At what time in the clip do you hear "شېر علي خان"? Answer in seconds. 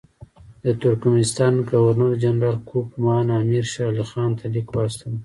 3.73-4.31